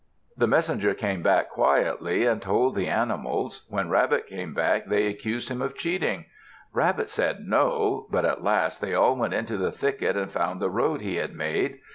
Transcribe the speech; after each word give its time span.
The 0.35 0.47
messenger 0.47 0.95
came 0.95 1.21
back 1.21 1.51
quietly 1.51 2.25
and 2.25 2.41
told 2.41 2.73
the 2.73 2.87
animals. 2.87 3.67
When 3.69 3.91
Rabbit 3.91 4.25
came 4.25 4.51
back, 4.55 4.87
they 4.87 5.05
accused 5.05 5.49
him 5.51 5.61
of 5.61 5.77
cheating. 5.77 6.25
Rabbit 6.73 7.07
said, 7.11 7.41
"No," 7.41 8.07
but 8.09 8.25
at 8.25 8.43
last 8.43 8.81
they 8.81 8.95
all 8.95 9.15
went 9.15 9.35
into 9.35 9.57
the 9.59 9.71
thicket 9.71 10.17
and 10.17 10.31
found 10.31 10.59
the 10.59 10.71
road 10.71 11.01
he 11.01 11.17
had 11.17 11.35
made. 11.35 11.77